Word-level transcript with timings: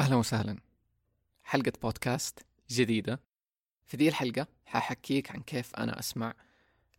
أهلا 0.00 0.16
وسهلا. 0.16 0.56
حلقة 1.42 1.72
بودكاست 1.82 2.38
جديدة. 2.70 3.20
في 3.86 3.96
ذي 3.96 4.08
الحلقة 4.08 4.46
ححكيك 4.66 5.30
عن 5.30 5.40
كيف 5.42 5.74
أنا 5.74 5.98
أسمع 5.98 6.34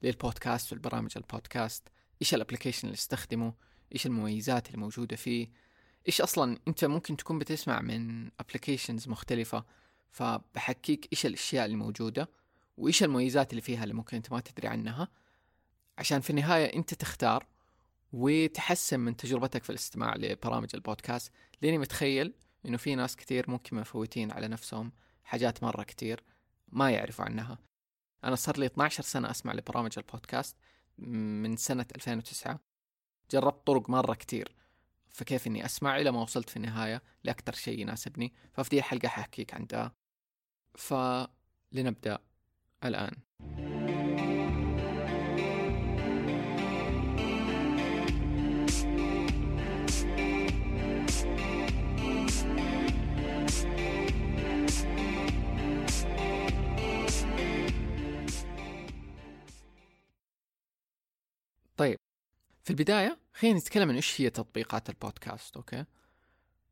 للبودكاست 0.04 0.71
والبرامج 0.71 1.12
البودكاست 1.16 1.88
إيش 2.22 2.34
ال 2.34 2.38
application 2.38 2.88
اللي 2.88 2.96
أستخدمه 2.96 3.54
إيش 3.94 4.06
المميزات 4.06 4.68
اللي 4.68 4.78
موجودة 4.78 5.16
فيه 5.16 5.50
إيش 6.08 6.22
أصلا 6.22 6.58
أنت 6.68 6.86
ممكن 6.86 7.18
تكون 7.18 7.40
بتسمع 7.40 7.82
من 7.82 8.29
applications 8.39 9.07
مختلفة 9.07 9.65
فبحكيك 10.11 11.07
إيش 11.13 11.25
الأشياء 11.25 11.65
اللي 11.65 11.77
موجودة 11.77 12.29
وإيش 12.77 13.04
المميزات 13.04 13.52
اللي 13.52 13.61
فيها 13.61 13.83
اللي 13.83 13.93
ممكن 13.93 14.18
أنت 14.18 14.31
ما 14.31 14.39
تدري 14.39 14.68
عنها. 14.68 15.07
عشان 15.97 16.20
في 16.20 16.29
النهاية 16.29 16.65
أنت 16.65 16.93
تختار 16.93 17.47
وتحسن 18.13 18.99
من 18.99 19.15
تجربتك 19.15 19.63
في 19.63 19.70
الاستماع 19.70 20.15
لبرامج 20.15 20.70
البودكاست. 20.73 21.31
لأني 21.61 21.77
متخيل 21.77 22.33
إنه 22.66 22.78
في 22.78 22.96
ناس 22.96 23.16
كثير 23.16 23.50
ممكن 23.52 23.75
مفوتين 23.75 24.32
على 24.32 24.48
نفسهم 24.48 24.92
حاجات 25.24 25.64
مرة 25.64 25.83
كثير 25.83 26.24
ما 26.68 26.92
يعرفوا 26.92 27.25
عنها. 27.25 27.57
أنا 28.24 28.36
صار 28.36 28.57
لي 28.57 28.65
12 28.65 29.04
سنة 29.04 29.32
أسمع 29.32 29.54
لبرامج 29.54 29.92
البودكاست 29.97 30.57
من 30.97 31.57
سنة 31.57 31.86
2009 31.96 32.59
جربت 33.31 33.67
طرق 33.67 33.89
مرة 33.89 34.14
كثير 34.14 34.56
فكيف 35.09 35.47
إني 35.47 35.66
أسمع 35.66 35.97
إلى 35.97 36.11
ما 36.11 36.22
وصلت 36.22 36.50
في 36.50 36.58
النهاية 36.58 37.02
لأكثر 37.23 37.53
شيء 37.53 37.80
يناسبني 37.80 38.34
ففي 38.53 38.70
دي 38.70 38.80
الحلقة 38.80 39.08
حاحكيك 39.08 39.53
عن 39.53 39.66
ده. 39.67 39.94
فلنبدأ 40.75 42.20
الآن. 42.84 43.16
طيب 61.82 61.98
في 62.64 62.70
البداية 62.70 63.20
خلينا 63.34 63.60
نتكلم 63.60 63.90
عن 63.90 63.96
إيش 63.96 64.22
هي 64.22 64.30
تطبيقات 64.30 64.90
البودكاست 64.90 65.58
okay؟ 65.58 65.86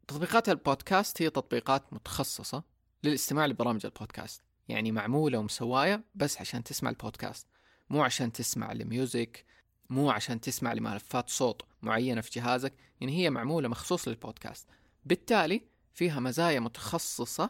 تطبيقات 0.08 0.50
البودكاست 0.50 1.22
هي 1.22 1.30
تطبيقات 1.30 1.94
متخصصة 1.94 2.64
للاستماع 3.04 3.46
لبرامج 3.46 3.86
البودكاست 3.86 4.44
يعني 4.68 4.92
معمولة 4.92 5.38
ومسواية 5.38 6.04
بس 6.16 6.42
عشان 6.42 6.64
تسمع 6.64 6.90
البودكاست 6.90 7.48
مو 7.90 8.04
عشان 8.04 8.32
تسمع 8.32 8.72
ال 8.72 8.84
music 8.84 9.46
مو 9.90 10.12
عشان 10.12 10.42
تسمع 10.42 10.74
لملفات 10.74 11.30
صوت 11.30 11.62
معينة 11.82 12.22
في 12.22 12.40
جهازك 12.40 12.74
يعني 13.02 13.18
هي 13.18 13.30
معمولة 13.30 13.68
مخصوص 13.68 14.08
للبودكاست 14.08 14.68
بالتالي 15.06 15.62
فيها 15.94 16.20
مزايا 16.20 16.60
متخصصة 16.60 17.50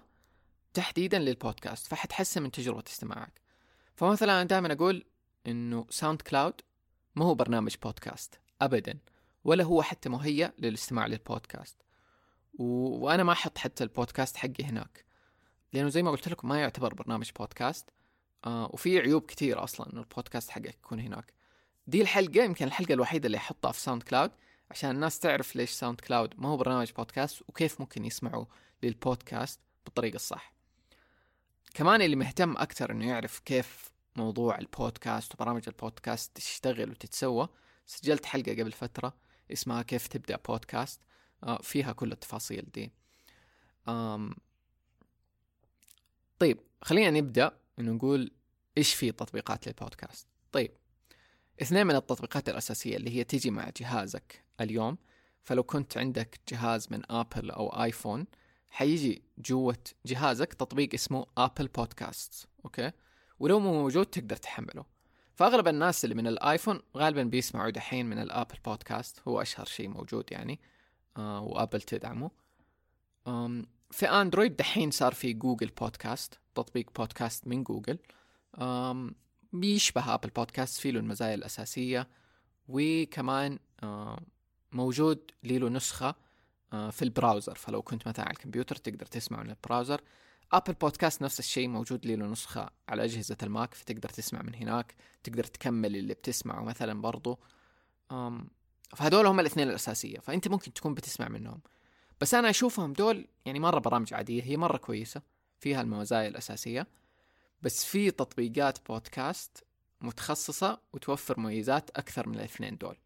تحديدا 0.74 1.20
للبودكاست 1.20 1.88
فحتحسن 1.88 2.42
من 2.42 2.52
تجربة 2.52 2.84
استماعك. 2.88 3.42
فمثلا 3.96 4.34
أنا 4.34 4.44
دائما 4.44 4.74
أقول 4.74 5.06
إنه 5.48 5.86
SoundCloud 5.90 6.62
ما 7.20 7.26
هو 7.26 7.36
برنامج 7.36 7.76
بودكاست 7.84 8.40
ابدا 8.62 9.00
ولا 9.44 9.64
هو 9.64 9.82
حتى 9.82 10.10
مهيأ 10.10 10.54
للاستماع 10.60 11.06
للبودكاست. 11.06 11.78
و... 12.54 12.64
وأنا 13.06 13.24
ما 13.24 13.32
أحط 13.32 13.58
حتى 13.58 13.84
البودكاست 13.84 14.38
حقي 14.38 14.64
هناك 14.64 15.06
لأنه 15.74 15.90
زي 15.90 16.04
ما 16.04 16.12
قلت 16.12 16.30
لكم 16.30 16.48
ما 16.48 16.62
يعتبر 16.62 16.94
برنامج 16.94 17.32
بودكاست. 17.40 17.90
آه 18.46 18.70
وفي 18.74 19.00
عيوب 19.00 19.26
كثيرة 19.26 19.64
أصلا 19.64 19.94
إنه 19.94 20.02
البودكاست 20.02 20.50
حقك 20.50 20.76
يكون 20.76 21.00
هناك. 21.00 21.34
دي 21.88 22.02
الحلقة 22.02 22.44
يمكن 22.44 22.66
الحلقة 22.66 22.94
الوحيدة 22.94 23.26
اللي 23.26 23.38
أحطها 23.38 23.72
في 23.72 23.80
SoundCloud 23.80 24.32
عشان 24.72 24.92
الناس 24.92 25.20
تعرف 25.20 25.56
ليش 25.56 25.72
SoundCloud 25.72 26.34
ما 26.38 26.50
هو 26.50 26.58
برنامج 26.58 26.92
بودكاست 26.92 27.42
وكيف 27.48 27.80
ممكن 27.80 28.06
يسمعوا 28.06 28.46
للبودكاست 28.84 29.60
بالطريقة 29.86 30.16
الصح. 30.16 30.54
كمان 31.74 32.02
اللي 32.02 32.16
مهتم 32.16 32.58
أكثر 32.58 32.92
إنه 32.92 33.08
يعرف 33.08 33.40
كيف 33.40 33.92
موضوع 34.20 34.58
البودكاست 34.58 35.34
وبرامج 35.36 35.64
البودكاست 35.68 36.36
تشتغل 36.36 36.90
وتتسوى. 36.90 37.50
سجلت 37.86 38.26
حلقة 38.26 38.52
قبل 38.52 38.72
فترة 38.72 39.14
اسمها 39.52 39.82
كيف 39.82 40.08
تبدأ 40.08 40.38
بودكاست. 40.48 41.02
آه، 41.44 41.62
فيها 41.62 41.92
كل 41.92 42.12
التفاصيل 42.12 42.66
دي. 42.74 42.92
طيب 46.40 46.60
خلينا 46.82 47.20
نبدأ 47.20 47.60
إنه 47.80 47.92
نقول 47.92 48.32
إيش 48.78 48.94
في 48.94 49.12
تطبيقات 49.12 49.68
للبودكاست. 49.68 50.28
طيب 50.52 50.72
اثنين 51.62 51.88
من 51.88 51.96
التطبيقات 51.96 52.50
الأساسية 52.50 52.98
اللي 52.98 53.10
هي 53.10 53.24
تيجي 53.24 53.52
مع 53.52 53.70
جهازك 53.78 54.44
اليوم. 54.62 54.98
فلو 55.44 55.64
كنت 55.64 55.98
عندك 55.98 56.40
جهاز 56.50 56.88
من 56.92 57.12
Apple 57.12 57.52
أو 57.52 57.84
iPhone 57.84 58.26
حيجي 58.70 59.24
جوة 59.38 59.84
جهازك 60.06 60.54
تطبيق 60.54 60.94
اسمه 60.94 61.26
Apple 61.38 61.68
Podcast 61.68 62.48
okay؟ 62.66 62.92
ولو 63.40 63.60
مو 63.60 63.74
موجود 63.74 64.06
تقدر 64.06 64.36
تحمله. 64.36 64.86
فأغلب 65.36 65.68
الناس 65.68 66.04
اللي 66.04 66.16
من 66.16 66.28
ال 66.28 66.35
iPhone 66.35 66.80
غالبا 66.98 67.24
بيسمعوا 67.24 67.70
دحين 67.70 68.06
من 68.06 68.20
ال 68.20 68.26
Apple 68.26 68.56
Podcast 68.66 69.22
هو 69.28 69.42
أشهر 69.42 69.66
شيء 69.66 69.88
موجود 69.88 70.32
يعني 70.32 70.60
آه 71.18 71.42
و 71.42 71.48
Apple 71.48 71.82
تدعمه. 71.82 72.32
آم 73.28 73.66
في 73.92 74.10
Android 74.10 74.56
دحين 74.56 74.92
صار 74.92 75.14
في 75.14 75.34
Google 75.34 75.68
Podcast 75.68 76.40
تطبيق 76.56 76.92
بودكاست 76.98 77.48
من 77.48 77.64
جوجل. 77.64 78.00
آم 78.58 79.16
بيشبه 79.54 80.14
Apple 80.14 80.30
Podcast 80.30 80.80
فيه 80.80 80.92
له 80.92 81.00
المزايا 81.00 81.36
الأساسية 81.36 82.08
وكمان 82.68 83.60
آه 83.84 84.20
موجود 84.72 85.32
له 85.44 85.70
نسخة 85.70 86.16
آه 86.74 86.90
في 86.90 87.02
ال 87.02 87.08
browser. 87.08 87.56
فلو 87.56 87.82
كنت 87.82 88.08
مثلا 88.08 88.26
على 88.26 88.34
الكمبيوتر 88.34 88.76
تقدر 88.76 89.06
تسمع 89.06 89.44
من 89.44 89.50
ال 89.50 89.56
browser. 89.56 90.02
Apple 90.52 90.74
Podcast 90.74 91.22
نفس 91.22 91.40
الشيء 91.40 91.68
موجود 91.68 92.06
له 92.06 92.26
نسخة 92.26 92.70
على 92.90 93.04
أجهزة 93.04 93.38
ال 93.44 93.51
Mac 93.51 93.74
فتقدر 93.74 94.10
تسمع 94.10 94.42
من 94.42 94.56
هناك 94.56 94.96
تقدر 95.24 95.44
تكمل 95.44 95.96
اللي 95.96 96.14
بتسمعه 96.14 96.64
مثلا 96.64 97.02
برضو. 97.02 97.40
أم 98.12 98.50
فهدول 98.96 99.26
هم 99.26 99.40
الاثنين 99.40 99.70
الأساسية 99.70 100.20
فأنت 100.20 100.48
ممكن 100.48 100.74
تكون 100.74 100.94
بتسمع 100.94 101.28
منهم. 101.28 101.62
بس 102.22 102.34
أنا 102.34 102.50
أشوفهم 102.50 102.94
دول 102.94 103.28
يعني 103.46 103.60
مرة 103.60 103.80
برامج 103.80 104.14
عادية 104.14 104.44
هي 104.44 104.58
مرة 104.58 104.78
كويسة 104.78 105.22
فيها 105.60 105.82
المزايا 105.82 106.28
الأساسية. 106.28 106.88
بس 107.62 107.86
في 107.86 108.12
تطبيقات 108.12 108.88
بودكاست 108.88 109.64
متخصصة 110.02 110.82
وتوفر 110.94 111.40
مميزات 111.40 111.90
أكثر 111.90 112.30
من 112.30 112.36
الاثنين 112.36 112.78
دول 112.78 112.98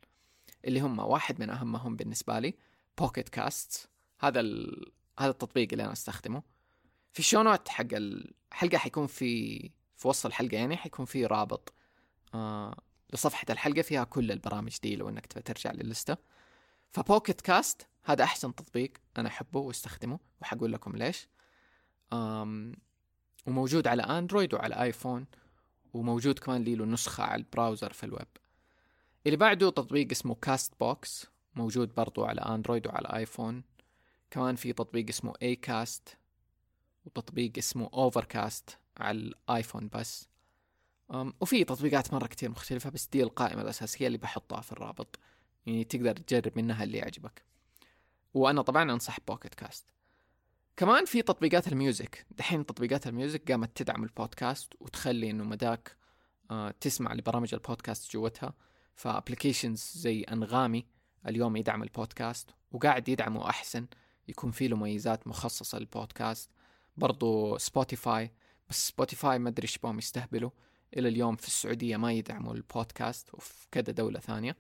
اللي 0.66 0.80
هم 0.80 1.00
واحد 1.00 1.40
من 1.40 1.50
أهمهم 1.50 1.96
بالنسبة 1.96 2.40
لي 2.40 2.54
Pocket 2.98 3.30
Cast 3.30 3.90
هذا 4.20 4.40
ال... 4.40 4.86
هذا 5.20 5.30
التطبيق 5.30 5.68
اللي 5.72 5.84
أنا 5.84 5.92
أستخدمه. 5.92 6.44
في 7.14 7.20
ال 7.20 7.24
show 7.24 7.42
note 7.42 7.70
حق 7.70 7.86
الحلقة 7.94 8.78
حيكون 8.78 9.08
في 9.08 9.60
في 9.96 10.08
وسط 10.08 10.26
الحلقة 10.26 10.56
يعني 10.58 10.78
حيكون 10.78 11.06
في 11.06 11.26
رابط 11.26 11.74
آه 12.34 12.76
لصفحة 13.14 13.46
الحلقة 13.50 13.82
فيها 13.82 14.04
كل 14.04 14.32
البرامج 14.32 14.78
دي 14.84 14.96
لو 14.96 15.10
إنك 15.10 15.26
تبي 15.26 15.42
ترجع 15.42 15.72
للسته 15.72 16.18
ف 16.92 16.99
Pocket 16.99 17.42
Cast 17.42 17.88
هذا 18.04 18.24
أحسن 18.24 18.56
تطبيق 18.56 18.94
أنا 19.18 19.30
أحبه 19.30 19.60
وأستخدمه 19.60 20.20
وحقول 20.42 20.72
لكم 20.74 20.96
ليش. 20.96 21.28
آم 22.14 22.74
وموجود 23.48 23.88
على 23.88 24.04
اندرويد 24.04 24.54
وعلى 24.54 24.84
ايفون 24.84 25.26
وموجود 25.94 26.40
كمان 26.40 26.64
له 26.64 26.86
نسخة 26.86 27.24
على 27.24 27.40
ال 27.40 27.46
browser 27.47 27.94
في 27.94 28.04
الويب. 28.04 28.28
اللي 29.26 29.38
بعده 29.38 29.70
تطبيق 29.70 30.08
اسمه 30.12 30.36
CastBox 30.36 31.28
موجود 31.56 31.96
برضو 31.96 32.26
على 32.26 32.42
اندرويد 32.42 32.88
وعلى 32.88 33.08
ايفون 33.16 33.64
كمان 34.32 34.56
في 34.56 34.74
تطبيق 34.74 35.08
اسمه 35.10 35.34
Acast 35.42 36.18
وتطبيق 37.06 37.52
اسمه 37.58 37.90
Overcast 37.94 38.78
على 38.98 39.18
الآيفون 39.18 39.90
بس. 39.94 40.28
وفي 41.42 41.64
تطبيقات 41.64 42.14
مرة 42.14 42.28
كتير 42.28 42.50
مختلفة 42.50 42.90
بس 42.90 43.08
دي 43.08 43.24
القائمة 43.24 43.62
الأساسية 43.62 44.08
اللي 44.08 44.18
بحطها 44.18 44.62
في 44.62 44.72
الرابط. 44.72 45.20
يعني 45.66 45.84
تقدر 45.84 46.16
تجرب 46.16 46.52
منها 46.56 46.84
اللي 46.84 46.98
يعجبك. 46.98 47.44
وأنا 48.34 48.62
طبعا 48.62 48.92
أنصح 48.92 49.18
Pocket 49.28 49.56
Cast 49.56 49.86
كمان 50.78 51.06
في 51.06 51.22
تطبيقات 51.22 51.68
ال 51.68 51.76
music. 51.76 52.26
دحين 52.32 52.66
تطبيقات 52.66 53.08
ال 53.08 53.15
music 53.15 53.52
قامت 53.52 53.78
تدعم 53.78 54.04
البودكاست 54.04 54.74
وتخلي 54.80 55.30
إنه 55.30 55.44
مداك 55.44 55.98
آه 56.52 56.74
تسمع 56.80 57.14
لبرامج 57.14 57.54
البودكاست 57.54 58.12
جوتها. 58.12 58.54
ف 58.96 59.03
applications 59.03 59.92
زي 59.96 60.22
أنغامي 60.22 60.86
اليوم 61.28 61.56
يدعم 61.56 61.84
البودكاست 61.84 62.50
وقاعد 62.72 63.10
يدعمه 63.10 63.50
أحسن. 63.50 63.88
يكون 64.28 64.52
فيه 64.52 64.68
له 64.68 64.76
مميزات 64.76 65.28
مخصصة 65.28 65.80
للبودكاست. 65.80 66.50
برضو 66.98 67.58
سبوتيفاي 67.58 68.32
بس 68.70 68.88
سبوتيفاي 68.88 69.40
ما 69.40 69.50
أدري 69.50 69.64
إيش 69.64 69.78
بهم 69.78 69.98
يستهبلوا. 69.98 70.50
إلى 70.98 71.10
اليوم 71.10 71.36
في 71.36 71.48
السعودية 71.48 71.98
ما 71.98 72.12
يدعموا 72.14 72.54
البودكاست 72.54 73.34
وفي 73.34 73.68
كذا 73.72 73.94
دولة 73.94 74.20
ثانية. 74.20 74.58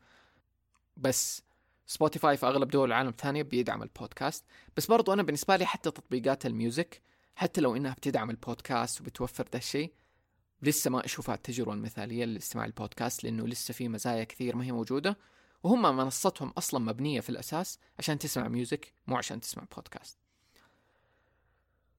بس 0.97 1.43
سبوتيفاي 1.87 2.37
في 2.37 2.45
أغلب 2.45 2.67
دول 2.67 2.87
العالم 2.87 3.09
الثانية 3.09 3.41
بيدعم 3.41 3.83
البودكاست 3.83 4.45
بس 4.77 4.85
برضو 4.85 5.13
أنا 5.13 5.23
بالنسبة 5.23 5.55
لي 5.55 5.65
حتى 5.65 5.91
تطبيقات 5.91 6.45
ال 6.45 6.54
music 6.54 7.01
حتى 7.35 7.61
لو 7.61 7.75
إنها 7.75 7.93
بتدعم 7.93 8.29
البودكاست 8.29 9.01
وبتوفر 9.01 9.43
ده 9.53 9.59
الشيء 9.59 9.93
لسه 10.61 10.89
ما 10.91 11.05
اشوفها 11.05 11.35
التجربة 11.35 11.73
المثالية 11.73 12.25
لاستماع 12.25 12.65
البودكاست 12.65 13.23
لأنه 13.23 13.47
لسه 13.47 13.73
في 13.73 13.89
مزايا 13.89 14.23
كثير 14.23 14.55
ما 14.55 14.65
هي 14.65 14.71
موجودة. 14.71 15.17
وهم 15.63 15.97
منصتهم 15.97 16.49
أصلا 16.49 16.79
مبنية 16.79 17.19
في 17.19 17.29
الأساس 17.29 17.79
عشان 17.99 18.19
تسمع 18.19 18.47
music 18.47 18.93
مو 19.07 19.17
عشان 19.17 19.41
تسمع 19.41 19.63
بودكاست 19.75 20.17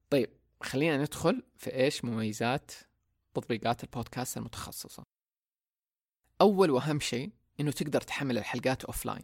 طيب 0.09 0.29
خلينا 0.61 0.97
ندخل 0.97 1.43
في 1.57 1.75
إيش 1.75 2.05
مميزات 2.05 2.71
تطبيقات 3.33 3.83
البودكاست 3.83 4.37
المتخصصة. 4.37 5.03
أول 6.41 6.71
وأهم 6.71 6.99
شيء 6.99 7.31
إنه 7.59 7.71
تقدر 7.71 8.01
تحمل 8.01 8.37
الحلقات 8.37 8.85
offline 8.85 9.23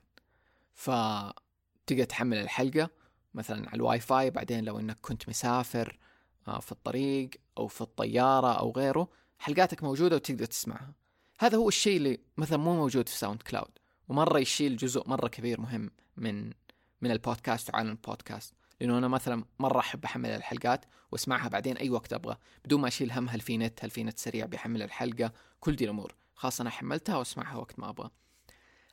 فتقدر 0.74 2.04
تحمل 2.04 2.38
الحلقة 2.38 2.90
مثلا 3.34 3.70
على 3.70 3.76
الواي 3.76 4.00
فاي 4.00 4.30
بعدين 4.30 4.66
لو 4.66 4.80
إنك 4.80 4.98
كنت 5.02 5.30
مسافر 5.30 6.00
آه، 6.48 6.60
في 6.60 6.72
الطريق 6.72 7.30
أو 7.58 7.68
في 7.68 7.82
الطيارة 7.82 8.54
أو 8.54 8.72
غيره 8.72 9.10
حلقاتك 9.40 9.84
موجودة 9.84 10.16
وتقدر 10.16 10.46
تسمعها. 10.46 10.94
هذا 11.40 11.58
هو 11.58 11.68
الشيء 11.68 11.98
اللي 11.98 12.20
مثلا 12.38 12.58
مو 12.58 12.76
موجود 12.76 13.10
في 13.10 13.18
ساوند 13.18 13.42
كلاود. 13.42 13.72
ومرة 14.08 14.40
يشيل 14.40 14.78
جزء 14.78 15.10
مرة 15.10 15.28
كبير 15.28 15.62
مهم 15.62 15.92
من 16.18 16.54
من 17.02 17.12
البودكاست 17.12 17.70
وعالم 17.70 17.90
البودكاست. 17.90 18.54
لأنه 18.82 18.98
أنا 18.98 19.08
مثلا 19.08 19.46
مره 19.60 19.80
أحب 19.80 20.06
أحمل 20.06 20.30
الحلقات 20.30 20.86
وأسمعها 21.12 21.48
بعدين 21.48 21.78
أي 21.78 21.90
وقت 21.90 22.14
أبغى 22.14 22.38
بدون 22.66 22.82
ما 22.82 22.88
أشيل 22.88 23.12
هم 23.12 23.30
هل 23.30 23.40
في 23.40 23.58
نت 23.58 23.84
هل 23.84 23.90
في 23.90 24.04
نت 24.04 24.20
سريع 24.20 24.46
بيحمل 24.46 24.82
الحلقة 24.82 25.34
كل 25.60 25.76
دي 25.76 25.84
الأمور. 25.84 26.16
خاصه 26.36 26.62
أنا 26.62 26.70
حملتها 26.70 27.18
وأسمعها 27.18 27.56
وقت 27.56 27.80
ما 27.80 27.90
أبغى. 27.90 28.10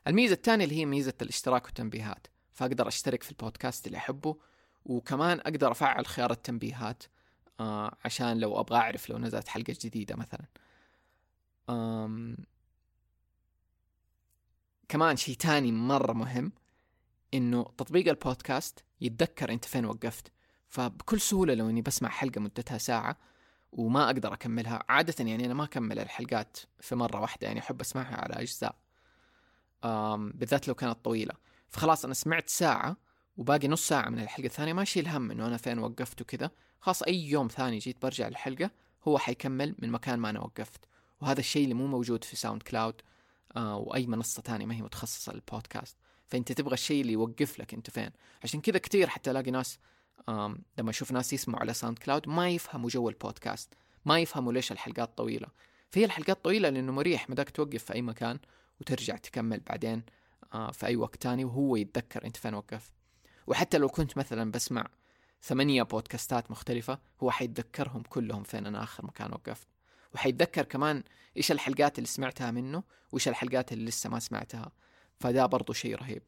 الميزة 0.07 0.33
الثانية 0.33 0.63
اللي 0.65 0.75
هي 0.75 0.85
ميزة 0.85 1.13
الاشتراك 1.21 1.65
والتنبيهات. 1.65 2.27
فأقدر 2.53 2.87
أشترك 2.87 3.23
في 3.23 3.31
البودكاست 3.31 3.87
اللي 3.87 3.97
أحبه 3.97 4.37
وكمان 4.85 5.39
أقدر 5.39 5.71
أفعل 5.71 6.05
خيار 6.07 6.31
التنبيهات 6.31 7.03
آه 7.59 7.97
عشان 8.05 8.39
لو 8.39 8.59
أبغى 8.59 8.77
أعرف 8.77 9.09
لو 9.09 9.17
نزلت 9.17 9.47
حلقة 9.47 9.75
جديدة 9.81 10.15
مثلا. 10.15 10.45
آم 11.69 12.37
كمان 14.89 15.17
شيء 15.17 15.35
تاني 15.35 15.71
مرة 15.71 16.13
مهم 16.13 16.51
إنه 17.33 17.63
تطبيق 17.63 18.07
البودكاست 18.07 18.83
يتذكر 19.01 19.51
أنت 19.51 19.65
فين 19.65 19.85
وقفت. 19.85 20.31
فبكل 20.67 21.21
سهولة 21.21 21.53
لو 21.53 21.69
إني 21.69 21.81
بسمع 21.81 22.09
حلقة 22.09 22.41
مدتها 22.41 22.77
ساعة 22.77 23.17
وما 23.71 24.05
أقدر 24.05 24.33
أكملها 24.33 24.83
عادة 24.89 25.25
يعني 25.25 25.45
أنا 25.45 25.53
ما 25.53 25.63
أكمل 25.63 25.99
الحلقات 25.99 26.57
في 26.79 26.95
مرة 26.95 27.19
واحدة 27.21 27.47
يعني 27.47 27.59
أحب 27.59 27.81
أسمعها 27.81 28.15
على 28.15 28.33
أجزاء 28.33 28.75
بالذات 30.33 30.67
لو 30.67 30.75
كانت 30.75 31.05
طويلة. 31.05 31.33
فخلاص 31.69 32.05
أنا 32.05 32.13
سمعت 32.13 32.49
ساعة 32.49 32.97
وباقي 33.37 33.67
نص 33.67 33.87
ساعة 33.87 34.09
من 34.09 34.19
الحلقة 34.19 34.45
الثانية 34.45 34.73
ما 34.73 34.81
أشيل 34.81 35.07
هم 35.07 35.31
إنه 35.31 35.47
أنا 35.47 35.57
فين 35.57 35.79
وقفت 35.79 36.21
وكذا. 36.21 36.51
خلاص 36.81 37.03
أي 37.03 37.29
يوم 37.29 37.47
ثاني 37.47 37.77
جيت 37.77 38.01
برجع 38.01 38.27
الحلقة 38.27 38.71
هو 39.07 39.17
حيكمل 39.17 39.75
من 39.79 39.91
مكان 39.91 40.19
ما 40.19 40.29
أنا 40.29 40.39
وقفت. 40.39 40.85
وهذا 41.21 41.39
الشيء 41.39 41.63
اللي 41.63 41.73
مو 41.73 41.87
موجود 41.87 42.23
في 42.23 42.35
ساوند 42.35 42.63
كلاود 42.63 43.01
آه 43.55 43.77
وأي 43.77 44.07
منصة 44.07 44.41
ثانية 44.41 44.65
ما 44.65 44.75
هي 44.75 44.81
متخصصة 44.81 45.33
للبودكاست. 45.33 45.97
فأنت 46.29 46.51
تبغى 46.51 46.73
الشيء 46.73 47.01
اللي 47.01 47.13
يوقف 47.13 47.59
لك 47.59 47.73
أنت 47.73 47.89
فين. 47.89 48.09
عشان 48.43 48.61
كذا 48.61 48.77
كثير 48.77 49.07
حتى 49.07 49.31
ألاقي 49.31 49.51
ناس 49.51 49.79
لما 50.77 50.89
أشوف 50.89 51.11
ناس 51.11 51.33
يسمعوا 51.33 51.61
على 51.61 51.73
ساوند 51.73 51.99
كلاود 51.99 52.29
ما 52.29 52.49
يفهموا 52.49 52.89
جو 52.89 53.09
البودكاست 53.09 53.73
ما 54.05 54.19
يفهموا 54.19 54.53
ليش 54.53 54.71
الحلقات 54.71 55.17
طويلة. 55.17 55.47
فهي 55.91 56.05
الحلقات 56.05 56.43
طويلة 56.43 56.69
لأنه 56.69 56.91
مريح 56.91 57.29
مداك 57.29 57.49
توقف 57.49 57.83
في 57.83 57.93
أي 57.93 58.01
مكان 58.01 58.39
وترجع 58.81 59.15
تكمل 59.17 59.59
بعدين 59.59 60.03
في 60.51 60.85
أي 60.85 60.95
وقت 60.95 61.15
تاني 61.15 61.45
وهو 61.45 61.75
يتذكر 61.75 62.25
أنت 62.25 62.37
فين 62.37 62.53
وقفت 62.53 62.91
وحتى 63.47 63.77
لو 63.77 63.89
كنت 63.89 64.17
مثلا 64.17 64.51
بسمع 64.51 64.87
ثمانية 65.41 65.83
بودكاستات 65.83 66.51
مختلفة 66.51 66.99
هو 67.23 67.31
حيتذكرهم 67.31 68.01
كلهم 68.01 68.43
فين 68.43 68.65
أنا 68.65 68.83
آخر 68.83 69.05
مكان 69.05 69.31
وقفت. 69.31 69.67
وحيتذكر 70.15 70.63
كمان 70.63 71.03
إيش 71.37 71.51
الحلقات 71.51 71.97
اللي 71.97 72.07
سمعتها 72.07 72.51
منه 72.51 72.83
وإيش 73.11 73.27
الحلقات 73.27 73.73
اللي 73.73 73.85
لسه 73.85 74.09
ما 74.09 74.19
سمعتها. 74.19 74.71
فده 75.19 75.45
برضو 75.45 75.73
شيء 75.73 75.95
رهيب. 75.95 76.23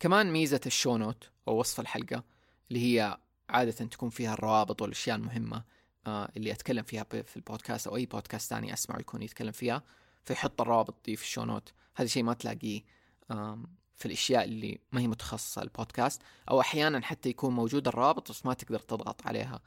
كمان 0.00 0.32
ميزة 0.32 0.60
ال 0.66 0.72
show 0.72 0.96
note 0.96 1.30
أو 1.48 1.58
وصف 1.58 1.80
الحلقة 1.80 2.24
اللي 2.68 2.80
هي 2.80 3.18
عادة 3.48 3.72
تكون 3.72 4.10
فيها 4.10 4.34
الروابط 4.34 4.82
والأشياء 4.82 5.16
المهمة 5.16 5.64
آه 6.06 6.32
اللي 6.36 6.52
أتكلم 6.52 6.82
فيها 6.82 7.04
في 7.04 7.36
البودكاست 7.36 7.86
أو 7.86 7.96
أي 7.96 8.06
بودكاست 8.06 8.50
ثاني 8.50 8.72
أسمعه 8.72 8.98
يكون 8.98 9.22
يتكلم 9.22 9.52
فيها 9.52 9.82
فيحط 10.24 10.60
الروابط 10.60 10.94
دي 11.04 11.16
في 11.16 11.22
ال 11.22 11.26
show 11.26 11.44
note. 11.44 11.72
هذا 11.96 12.08
شيء 12.08 12.22
ما 12.22 12.34
تلاقيه 12.34 12.82
في 13.94 14.06
الأشياء 14.06 14.44
اللي 14.44 14.80
ما 14.92 15.00
هي 15.00 15.08
متخصصة 15.08 15.62
البودكاست 15.62 16.22
أو 16.50 16.60
أحيانا 16.60 17.00
حتى 17.00 17.28
يكون 17.28 17.54
موجود 17.54 17.88
الرابط 17.88 18.30
بس 18.30 18.46
ما 18.46 18.54
تقدر 18.54 18.78
تضغط 18.78 19.26
عليها. 19.26 19.60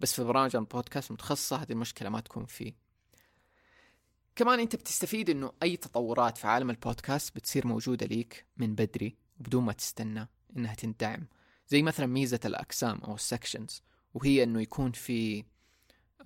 بس 0.00 0.14
في 0.14 0.24
برامج 0.24 0.56
البودكاست 0.56 1.10
المتخصصه 1.10 1.56
هذه 1.56 1.72
المشكلة 1.72 2.08
ما 2.08 2.20
تكون 2.20 2.44
فيه. 2.46 2.72
كمان 4.36 4.60
أنت 4.60 4.76
بتستفيد 4.76 5.30
إنه 5.30 5.52
أي 5.62 5.76
تطورات 5.76 6.38
في 6.38 6.46
عالم 6.46 6.70
البودكاست 6.70 7.36
بتصير 7.36 7.66
موجودة 7.66 8.06
ليك 8.06 8.46
من 8.56 8.74
بدري 8.74 9.16
وبدون 9.40 9.64
ما 9.64 9.72
تستنى 9.72 10.28
إنها 10.56 10.74
تندعم. 10.74 11.26
زي 11.68 11.82
مثلا 11.82 12.06
ميزة 12.06 12.40
الأقسام 12.44 12.98
أو 12.98 13.14
ال 13.14 13.22
sections 13.22 13.82
وهي 14.14 14.42
إنه 14.42 14.60
يكون 14.60 14.92
في 14.92 15.44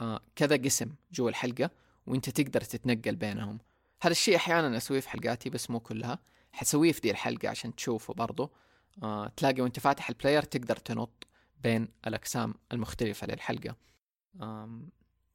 آه 0.01 0.21
كذا 0.37 0.57
قسم 0.57 0.95
جوا 1.13 1.29
الحلقة 1.31 1.71
وأنت 2.07 2.31
تقدر 2.31 2.61
تتنقل 2.61 3.17
بينهم. 3.17 3.59
هذا 4.03 4.13
الشيء 4.13 4.37
أحيانا 4.37 4.77
أسويه 4.77 5.01
في 5.01 5.09
حلقاتي 5.09 5.51
بس 5.51 5.71
مو 5.71 5.81
كلها. 5.81 6.19
حسويه 6.53 6.93
في 6.93 7.01
دي 7.01 7.11
الحلقة 7.11 7.49
عشان 7.49 7.75
تشوفه 7.75 8.15
برضو 8.15 8.51
آه 9.03 9.29
تلاقي 9.37 9.63
وأنت 9.63 9.81
فاتح 9.81 10.09
البلاير 10.09 10.43
تقدر 10.43 10.77
تنط 10.77 11.27
بين 11.63 11.89
الأقسام 12.07 12.55
المختلفة 12.73 13.27
للحلقة. 13.27 13.77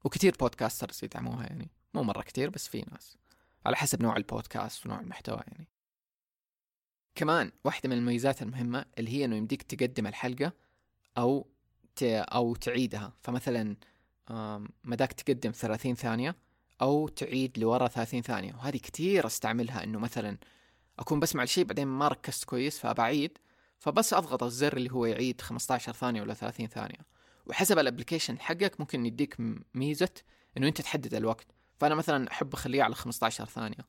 وكثير 0.03 0.35
بودكاسترز 0.39 0.99
يدعموها 1.03 1.43
يعني. 1.43 1.69
مو 1.93 2.03
مرة 2.03 2.21
كتير 2.21 2.49
بس 2.49 2.67
في 2.67 2.85
ناس. 2.91 3.17
على 3.65 3.75
حسب 3.75 4.01
نوع 4.01 4.17
البودكاست 4.17 4.85
ونوع 4.85 4.99
المحتوى 4.99 5.39
يعني. 5.47 5.67
كمان 7.15 7.51
واحدة 7.63 7.89
من 7.89 7.97
المميزات 7.97 8.41
المهمة 8.41 8.85
اللي 8.97 9.11
هي 9.11 9.25
إنه 9.25 9.35
يمديك 9.35 9.63
تقدم 9.63 10.07
الحلقة 10.07 10.53
أو 11.17 11.47
ت... 11.95 12.03
أو 12.03 12.55
تعيدها. 12.55 13.13
فمثلا 13.21 13.75
مداك 14.83 15.13
تقدم 15.13 15.51
30 15.51 15.95
ثانية 15.95 16.35
أو 16.81 17.07
تعيد 17.07 17.59
لورا 17.59 17.87
30 17.87 18.21
ثانية. 18.21 18.53
وهذه 18.53 18.77
كتير 18.77 19.25
أستعملها 19.25 19.83
إنه 19.83 19.99
مثلا 19.99 20.37
أكون 20.99 21.19
بسمع 21.19 21.43
الشيء 21.43 21.63
بعدين 21.63 21.87
ما 21.87 22.07
ركزت 22.07 22.43
كويس 22.43 22.79
فبعيد 22.79 23.37
فبس 23.79 24.13
أضغط 24.13 24.43
الزر 24.43 24.77
اللي 24.77 24.91
هو 24.91 25.05
يعيد 25.05 25.41
15 25.41 25.93
ثانية 25.93 26.21
ولا 26.21 26.33
30 26.33 26.67
ثانية. 26.67 27.05
وحسب 27.45 27.79
ال 27.79 27.84
application 27.84 28.39
حقك 28.39 28.79
ممكن 28.79 29.05
يديك 29.05 29.35
ميزة 29.73 30.09
إنه 30.57 30.67
أنت 30.67 30.81
تحدد 30.81 31.13
الوقت. 31.13 31.47
فأنا 31.81 31.95
مثلا 31.95 32.31
أحب 32.31 32.53
أخليه 32.53 32.83
على 32.83 32.95
15 32.95 33.45
ثانية. 33.45 33.85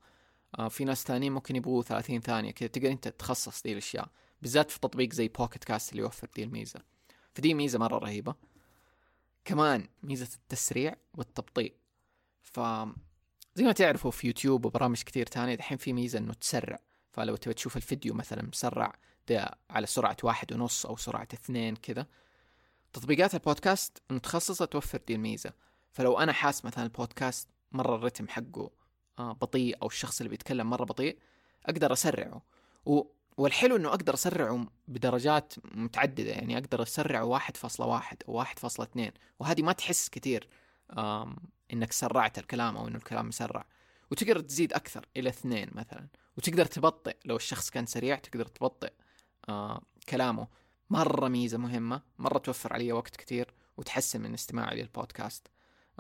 آه 0.59 0.69
في 0.69 0.85
ناس 0.85 1.05
ثانيين 1.05 1.33
ممكن 1.33 1.57
يبغوا 1.57 1.83
30 1.83 2.21
ثانية 2.21 2.51
كذا 2.51 2.69
تقدر 2.69 2.89
أنت 2.89 3.09
تخصص 3.09 3.63
دي 3.63 3.73
الأشياء 3.73 4.09
بالذات 4.43 4.71
في 4.71 4.81
تطبيق 4.81 5.13
زي 5.13 5.29
Pocket 5.29 5.65
Cast 5.65 5.93
اللي 5.93 6.03
يوفر 6.03 6.29
دي 6.37 6.43
الميزة. 6.43 6.81
فدي 7.35 7.55
ميزة 7.55 7.79
مرة 7.79 7.99
رهيبة. 7.99 8.35
كمان 9.45 9.89
ميزة 10.03 10.29
التسريع 10.35 10.97
والتبطيء. 11.15 11.75
ف 12.43 12.61
زي 13.55 13.65
ما 13.65 13.73
تعرفوا 13.73 14.11
في 14.11 14.27
يوتيوب 14.27 14.65
وبرامج 14.65 15.03
كثير 15.03 15.27
تانية 15.27 15.55
دحين 15.55 15.79
في 15.79 15.93
ميزة 15.93 16.19
إنه 16.19 16.33
تسرع. 16.33 16.79
فلو 17.13 17.37
تبي 17.37 17.55
تشوف 17.55 17.77
الفيديو 17.77 18.15
مثلا 18.15 18.43
مسرع 18.43 18.95
ده 19.29 19.59
على 19.71 19.87
سرعة 19.87 20.17
واحد 20.23 20.53
ونص 20.53 20.87
أو 20.87 20.97
سرعة 20.97 21.29
اثنين 21.35 21.77
كذا. 21.77 22.07
تطبيقات 22.93 23.35
البودكاست 23.35 24.03
المتخصصة 24.11 24.65
توفر 24.65 25.01
دي 25.07 25.15
الميزة. 25.15 25.53
فلو 25.93 26.19
أنا 26.19 26.33
حاس 26.33 26.65
مثلا 26.65 26.85
البودكاست 26.85 27.49
مرة 27.73 27.97
الرتم 27.97 28.29
حقه 28.29 28.71
آه، 29.19 29.33
بطيء 29.33 29.77
أو 29.83 29.87
الشخص 29.87 30.21
اللي 30.21 30.31
بيتكلم 30.31 30.71
مرة 30.71 30.85
بطيء 30.85 31.19
أقدر 31.67 31.93
أسرعه. 31.93 32.43
و 32.87 33.03
والحلو 33.37 33.77
إنه 33.77 33.89
أقدر 33.89 34.15
أسرعه 34.15 34.67
بدرجات 34.89 35.55
متعددة 35.65 36.31
يعني 36.31 36.59
أقدر 36.59 36.83
أسرعه 36.83 37.25
واحد 37.25 37.57
فاصلة 37.57 37.87
واحد 37.87 38.23
أو 38.29 38.33
واحد 38.35 38.59
فاصلة 38.59 38.87
اثنين. 38.87 39.13
وهذه 39.39 39.63
ما 39.63 39.73
تحس 39.73 40.09
كثير 40.09 40.49
إنك 41.73 41.93
سرعت 41.93 42.39
الكلام 42.39 42.77
أو 42.77 42.89
إنه 42.89 42.97
الكلام 42.97 43.29
مسرع. 43.29 43.67
وتقدر 44.11 44.41
تزيد 44.41 44.73
أكثر 44.73 45.07
إلى 45.17 45.29
اثنين 45.29 45.71
مثلا. 45.73 46.07
وتقدر 46.37 46.67
تبطئ 46.67 47.17
لو 47.25 47.37
الشخص 47.37 47.71
كان 47.71 47.87
سريع 47.87 48.17
تقدر 48.17 48.47
تبطئ 48.47 48.93
آه 49.49 49.83
كلامه. 50.09 50.49
مرة 50.91 51.29
ميزة 51.29 51.59
مهمة 51.59 52.03
مرة 52.19 52.39
توفر 52.39 52.73
علي 52.73 52.93
وقت 52.93 53.17
كثير 53.17 53.55
وتحسن 53.77 54.21
من 54.21 54.35
استماعي 54.35 54.83
للبودكاست. 54.83 55.47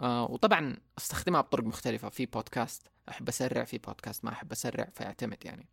آه 0.02 0.24
وطبعا 0.24 0.76
أستخدمها 0.98 1.40
بطرق 1.40 1.64
مختلفة 1.64 2.08
في 2.08 2.26
بودكاست. 2.26 2.88
أحب 3.08 3.28
أسرع 3.28 3.64
في 3.64 3.78
بودكاست 3.78 4.24
ما 4.24 4.32
أحب 4.32 4.52
أسرع 4.52 4.88
فيعتمد 4.94 5.44
يعني. 5.44 5.68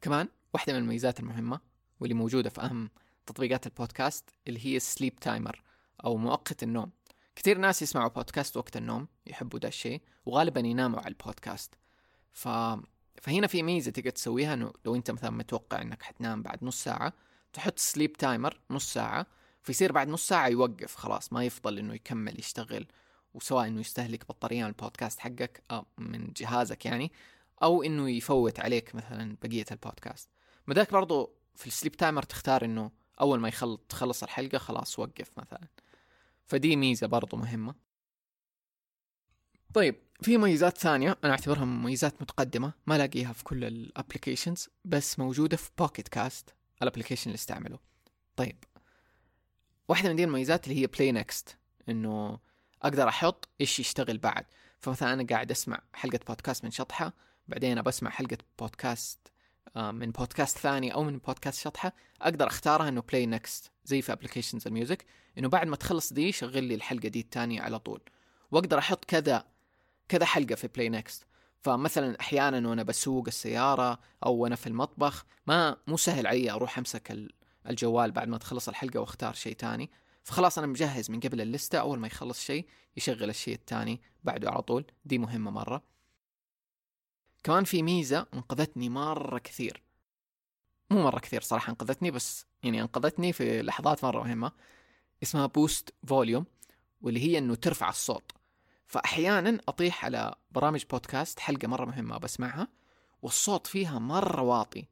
كمان 0.00 0.28
واحدة 0.54 0.72
من 0.72 0.78
الميزات 0.78 1.20
المهمة 1.20 1.60
واللي 2.00 2.14
موجودة 2.14 2.50
في 2.50 2.60
أهم 2.60 2.90
تطبيقات 3.26 3.66
البودكاست 3.66 4.30
اللي 4.48 4.66
هي 4.66 4.78
sleep 4.80 5.16
timer 5.16 5.62
أو 6.04 6.16
مؤقت 6.16 6.62
النوم. 6.62 6.90
كثير 7.36 7.58
ناس 7.58 7.82
يسمعوا 7.82 8.08
بودكاست 8.08 8.56
وقت 8.56 8.76
النوم 8.76 9.08
يحبوا 9.26 9.58
ده 9.58 9.68
الشيء 9.68 10.02
وغالبا 10.26 10.60
يناموا 10.60 10.98
على 10.98 11.08
البودكاست. 11.08 11.74
ف... 12.32 12.48
فهنا 13.22 13.46
في 13.46 13.62
ميزة 13.62 13.90
تقدر 13.90 14.10
تسويها 14.10 14.54
إنه 14.54 14.72
لو 14.84 14.94
أنت 14.94 15.10
مثلا 15.10 15.30
متوقع 15.30 15.82
إنك 15.82 16.02
حتنام 16.02 16.42
بعد 16.42 16.64
نص 16.64 16.84
ساعة 16.84 17.12
تحط 17.52 17.78
sleep 17.78 18.12
timer 18.12 18.60
نص 18.70 18.92
ساعة 18.92 19.26
فيصير 19.62 19.92
بعد 19.92 20.08
نص 20.08 20.28
ساعة 20.28 20.48
يوقف 20.48 20.96
خلاص 20.96 21.32
ما 21.32 21.44
يفضل 21.44 21.78
إنه 21.78 21.94
يكمل 21.94 22.38
يشتغل 22.38 22.86
وسواء 23.34 23.66
إنه 23.66 23.80
يستهلك 23.80 24.28
بطارية 24.28 24.62
من 24.62 24.68
البودكاست 24.68 25.18
حقك 25.18 25.62
أو 25.70 25.86
من 25.98 26.32
جهازك 26.36 26.86
يعني 26.86 27.12
أو 27.62 27.82
إنه 27.82 28.10
يفوت 28.10 28.60
عليك 28.60 28.94
مثلا 28.94 29.36
بقية 29.42 29.64
البودكاست. 29.70 30.28
مداك 30.66 30.92
برضو 30.92 31.34
في 31.54 31.66
ال 31.66 31.71
sleep 31.71 31.96
timer 31.96 32.22
تختار 32.22 32.64
إنه 32.64 32.90
أول 33.20 33.40
ما 33.40 33.48
يخلص 33.48 33.80
تخلص 33.88 34.22
الحلقة 34.22 34.58
خلاص 34.58 34.98
وقف 34.98 35.38
مثلا. 35.38 35.68
فدي 36.46 36.76
ميزة 36.76 37.06
برضو 37.06 37.36
مهمة. 37.36 37.74
طيب 39.74 39.96
في 40.22 40.36
مميزات 40.36 40.78
ثانية 40.78 41.18
أنا 41.24 41.32
أعتبرها 41.32 41.64
مميزات 41.64 42.22
متقدمة 42.22 42.72
ما 42.86 42.96
ألاقيها 42.96 43.32
في 43.32 43.44
كل 43.44 43.64
ال 43.64 43.72
applications 43.72 44.68
بس 44.84 45.18
موجودة 45.18 45.56
في 45.56 45.70
Pocket 45.78 46.08
Cast 46.08 46.54
ال 46.82 46.86
application 46.86 47.26
اللي 47.26 47.34
استعمله. 47.34 47.78
طيب 48.36 48.64
واحدة 49.88 50.08
من 50.08 50.16
دي 50.16 50.24
المميزات 50.24 50.68
اللي 50.68 50.82
هي 50.82 50.86
play 50.86 51.12
next 51.12 51.56
إنه 51.88 52.38
أقدر 52.82 53.08
أحط 53.08 53.48
إيش 53.60 53.80
يشتغل 53.80 54.18
بعد. 54.18 54.44
فمثلا 54.80 55.12
أنا 55.12 55.26
قاعد 55.30 55.50
أسمع 55.50 55.80
حلقة 55.92 56.20
بودكاست 56.28 56.64
من 56.64 56.70
شطحة 56.70 57.12
بعدين 57.48 57.78
أبى 57.78 57.88
أسمع 57.88 58.10
حلقة 58.10 58.38
بودكاست 58.58 59.18
آه، 59.76 59.90
من 59.90 60.10
بودكاست 60.10 60.58
ثاني 60.58 60.94
أو 60.94 61.04
من 61.04 61.18
بودكاست 61.18 61.60
شطحة 61.60 61.92
أقدر 62.22 62.46
أختارها 62.46 62.88
إنه 62.88 63.00
play 63.00 63.26
next 63.26 63.70
زي 63.84 64.02
في 64.02 64.12
applications 64.12 64.66
ال 64.66 64.71
music. 64.71 65.04
إنه 65.38 65.48
بعد 65.48 65.66
ما 65.66 65.76
تخلص 65.76 66.12
دي 66.12 66.32
شغل 66.32 66.64
لي 66.64 66.74
الحلقة 66.74 67.08
دي 67.08 67.20
الثانية 67.20 67.60
على 67.60 67.78
طول. 67.78 68.00
وأقدر 68.50 68.78
أحط 68.78 69.04
كذا 69.04 69.44
كذا 70.08 70.24
حلقة 70.24 70.54
في 70.54 70.68
play 70.68 70.88
next 70.88 71.26
فمثلا 71.62 72.20
أحيانا 72.20 72.68
وأنا 72.68 72.82
بسوق 72.82 73.24
السيارة 73.26 73.98
أو 74.26 74.34
وأنا 74.34 74.56
في 74.56 74.66
المطبخ 74.66 75.26
ما 75.46 75.76
مو 75.86 75.96
سهل 75.96 76.26
علي 76.26 76.50
أروح 76.50 76.78
أمسك 76.78 77.10
الجوال 77.68 78.10
بعد 78.10 78.28
ما 78.28 78.38
تخلص 78.38 78.68
الحلقة 78.68 79.00
واختار 79.00 79.34
شيء 79.34 79.56
تاني. 79.56 79.90
فخلاص 80.22 80.58
أنا 80.58 80.66
مجهز 80.66 81.10
من 81.10 81.20
قبل 81.20 81.40
ال 81.40 81.46
list 81.46 81.72
ة 81.72 81.78
أول 81.78 81.98
ما 81.98 82.06
يخلص 82.06 82.40
شيء 82.40 82.66
يشغل 82.96 83.30
الشيء 83.30 83.54
الثاني 83.54 84.00
بعده 84.24 84.50
على 84.50 84.62
طول. 84.62 84.84
دي 85.04 85.18
مهمة 85.18 85.50
مرة. 85.50 85.82
كمان 87.44 87.64
في 87.64 87.82
ميزة 87.82 88.26
أنقذتني 88.34 88.88
مرة 88.88 89.38
كثير. 89.38 89.82
مو 90.90 91.02
مرة 91.02 91.18
كثير 91.18 91.40
صراحة 91.40 91.70
أنقذتني 91.70 92.10
بس 92.10 92.46
يعني 92.62 92.82
أنقذتني 92.82 93.32
في 93.32 93.62
لحظات 93.62 94.04
مرة 94.04 94.22
مهمة. 94.22 94.52
اسمها 95.22 95.46
boost 95.46 95.94
volume 96.06 96.46
واللي 97.02 97.20
هي 97.20 97.38
إنه 97.38 97.54
ترفع 97.54 97.88
الصوت. 97.88 98.32
فأحيانا 98.86 99.60
أطيح 99.68 100.04
على 100.04 100.34
برامج 100.50 100.84
بودكاست 100.90 101.40
حلقة 101.40 101.68
مرة 101.68 101.84
مهمة 101.84 102.18
بسمعها 102.18 102.68
والصوت 103.22 103.66
فيها 103.66 103.98
مرة 103.98 104.42
واطي. 104.42 104.86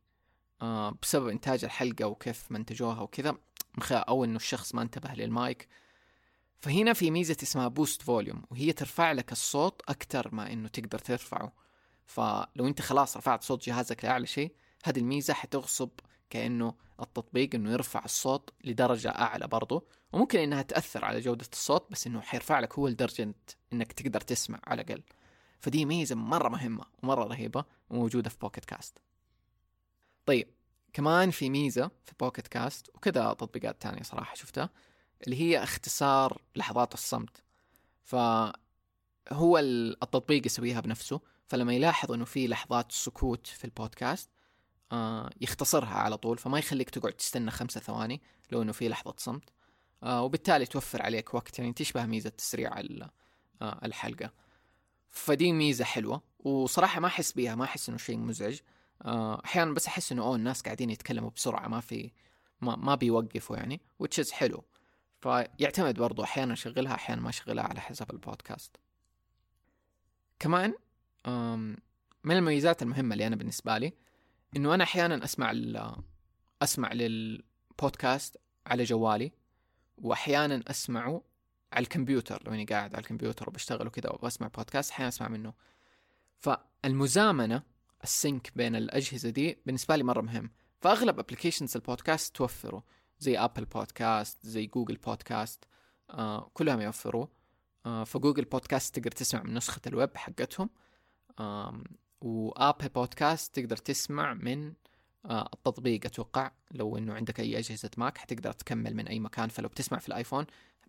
آه 0.62 0.96
بسبب 1.02 1.28
إنتاج 1.28 1.64
الحلقة 1.64 2.06
وكيف 2.06 2.52
منتجوها 2.52 3.00
وكذا 3.00 3.36
أو 3.92 4.24
إنه 4.24 4.36
الشخص 4.36 4.74
ما 4.74 4.82
انتبه 4.82 5.12
للمايك. 5.14 5.68
فهنا 6.60 6.92
في 6.92 7.10
ميزة 7.10 7.36
اسمها 7.42 7.68
boost 7.68 8.02
volume 8.02 8.42
وهي 8.50 8.72
ترفع 8.72 9.12
لك 9.12 9.32
الصوت 9.32 9.82
أكثر 9.88 10.34
ما 10.34 10.52
إنه 10.52 10.68
تقدر 10.68 10.98
ترفعه. 10.98 11.52
فلو 12.06 12.66
أنت 12.66 12.82
خلاص 12.82 13.16
رفعت 13.16 13.42
صوت 13.42 13.66
جهازك 13.66 14.04
لأعلى 14.04 14.26
شيء 14.26 14.54
هذه 14.84 14.98
الميزة 14.98 15.34
حتغصب 15.34 15.90
كأنه 16.30 16.74
التطبيق 17.00 17.54
إنه 17.54 17.72
يرفع 17.72 18.04
الصوت 18.04 18.50
لدرجة 18.64 19.08
أعلى 19.08 19.48
برضو. 19.48 19.86
وممكن 20.12 20.38
إنها 20.38 20.62
تأثر 20.62 21.04
على 21.04 21.20
جودة 21.20 21.46
الصوت 21.52 21.86
بس 21.90 22.06
إنه 22.06 22.20
حيرفع 22.20 22.60
لك 22.60 22.78
هو 22.78 22.88
لدرجه 22.88 23.34
إنك 23.72 23.92
تقدر 23.92 24.20
تسمع 24.20 24.60
على 24.66 24.82
الأقل. 24.82 25.02
فدي 25.60 25.84
ميزة 25.84 26.14
مرة 26.14 26.48
مهمة 26.48 26.84
ومرة 27.02 27.24
رهيبة 27.24 27.64
وموجودة 27.90 28.30
في 28.30 28.38
Pocket 28.38 28.64
Casts 28.64 28.98
طيب 30.30 30.48
كمان 30.92 31.30
في 31.30 31.50
ميزة 31.50 31.90
في 32.04 32.12
Pocket 32.20 32.46
Casts 32.46 32.88
وكذا 32.94 33.32
تطبيقات 33.32 33.82
تانية 33.82 34.02
صراحة 34.02 34.34
شفتها 34.34 34.70
اللي 35.24 35.40
هي 35.40 35.62
اختصار 35.62 36.42
لحظات 36.56 36.94
الصمت. 36.94 37.42
فهو 38.02 39.58
التطبيق 39.58 40.46
يسويها 40.46 40.80
بنفسه 40.80 41.20
فلما 41.48 41.74
يلاحظ 41.74 42.12
إنه 42.12 42.24
في 42.24 42.48
لحظات 42.48 42.92
سكوت 42.92 43.46
في 43.46 43.64
البودكاست 43.64 44.30
آه 44.92 45.30
يختصرها 45.40 45.94
على 45.94 46.16
طول 46.16 46.38
فما 46.38 46.58
يخليك 46.58 46.90
تقعد 46.90 47.12
تستنى 47.12 47.50
خمسة 47.50 47.80
ثواني 47.80 48.22
لو 48.52 48.62
إنه 48.62 48.72
في 48.72 48.88
لحظة 48.88 49.14
صمت. 49.16 49.50
آه 50.02 50.22
وبالتالي 50.22 50.66
توفر 50.66 51.02
عليك 51.02 51.34
وقت 51.34 51.58
يعني 51.58 51.72
تشبه 51.72 52.06
ميزة 52.06 52.30
تسريع 52.30 52.80
آه 53.62 53.80
الحلقة. 53.84 54.32
فدي 55.10 55.52
ميزة 55.52 55.84
حلوة 55.84 56.22
وصراحة 56.38 57.00
ما 57.00 57.06
أحس 57.06 57.32
بيها 57.32 57.54
ما 57.54 57.64
أحس 57.64 57.88
إنه 57.88 57.98
شيء 57.98 58.18
مزعج. 58.18 58.60
آه 59.02 59.42
أحيانا 59.44 59.74
بس 59.74 59.86
أحس 59.86 60.12
إنه 60.12 60.22
أوه 60.22 60.36
الناس 60.36 60.62
قاعدين 60.62 60.90
يتكلموا 60.90 61.30
بسرعة 61.30 61.68
ما 61.68 61.80
في 61.80 62.12
ما, 62.60 62.76
ما 62.76 62.94
بيوقفوا 62.94 63.56
يعني 63.56 63.80
which 64.02 64.30
حلو. 64.30 64.64
فيعتمد 65.20 65.94
برضو 65.94 66.22
أحيانا 66.22 66.52
أشغلها 66.52 66.94
أحيانا 66.94 67.20
ما 67.20 67.28
أشغلها 67.28 67.64
على 67.64 67.80
حسب 67.80 68.10
البودكاست. 68.10 68.76
كمان 70.38 70.74
من 72.24 72.36
المميزات 72.36 72.82
المهمة 72.82 73.12
اللي 73.12 73.26
أنا 73.26 73.36
بالنسبة 73.36 73.78
لي 73.78 73.92
إنه 74.56 74.74
أنا 74.74 74.84
أحيانا 74.84 75.24
أسمع 75.24 75.52
أسمع 76.62 76.92
للبودكاست 76.92 78.36
على 78.66 78.84
جوالي 78.84 79.32
واحيانا 79.98 80.62
أسمعه 80.66 81.22
على 81.72 81.82
الكمبيوتر. 81.82 82.42
لو 82.46 82.54
إني 82.54 82.64
قاعد 82.64 82.94
على 82.94 83.02
الكمبيوتر 83.02 83.48
وبشتغل 83.48 83.86
وكذا 83.86 84.10
وبسمع 84.10 84.48
بودكاست 84.48 84.90
أحيانا 84.90 85.08
أسمع 85.08 85.28
منه. 85.28 85.54
فالمزامنة 86.38 87.62
ال 88.02 88.12
sync 88.12 88.52
بين 88.56 88.76
الأجهزة 88.76 89.30
دي 89.30 89.58
بالنسبة 89.66 89.96
لي 89.96 90.02
مرة 90.04 90.20
مهم. 90.20 90.50
فأغلب 90.80 91.18
applications 91.18 91.76
البودكاست 91.76 92.36
توفره 92.36 92.84
زي 93.18 93.38
Apple 93.38 93.64
Podcasts 93.64 94.46
زي 94.46 94.66
Google 94.66 94.96
Podcasts 94.96 95.64
آه 96.10 96.50
كلهم 96.54 96.80
يوفروا. 96.80 97.26
آه 97.86 98.04
ف 98.04 98.10
Google 98.10 98.44
Podcasts 98.44 98.94
تقدر 98.98 99.10
تسمع 99.10 99.42
من 99.42 99.54
نسخة 99.54 99.80
الويب 99.86 100.16
حقتهم. 100.16 100.70
آه 101.38 101.82
و 102.20 102.32
Apple 102.32 102.88
Podcasts 102.88 103.54
تقدر 103.54 103.76
تسمع 103.76 104.34
من 104.34 104.72
آه 105.26 105.50
التطبيق. 105.54 106.06
أتوقع 106.06 106.50
لو 106.70 106.96
إنه 106.98 107.14
عندك 107.14 107.40
أي 107.40 107.58
أجهزة 107.58 107.90
ماك 107.96 108.18
حتقدر 108.18 108.52
تكمل 108.52 108.94
من 108.96 109.08
أي 109.08 109.20
مكان. 109.20 109.48
فلو 109.48 109.68
بتسمع 109.68 109.98
في 109.98 110.08
الآيفون 110.08 110.46